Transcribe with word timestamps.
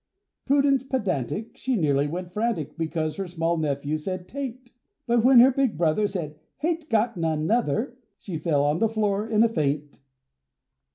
Prudence 0.45 0.81
Pedantic, 0.81 1.55
She 1.57 1.75
nearly 1.75 2.07
went 2.07 2.31
frantic 2.33 2.75
Because 2.75 3.17
her 3.17 3.27
small 3.27 3.55
nephew 3.57 3.97
said, 3.97 4.27
"'Taint!" 4.27 4.71
But 5.05 5.23
when 5.23 5.39
her 5.41 5.51
big 5.51 5.77
brother 5.77 6.07
Said 6.07 6.39
"Hain't 6.57 6.89
got 6.89 7.17
none, 7.17 7.45
nuther!" 7.45 7.99
She 8.17 8.39
fell 8.39 8.63
on 8.63 8.79
the 8.79 8.89
floor 8.89 9.27
in 9.27 9.43
a 9.43 9.47
faint. 9.49 9.99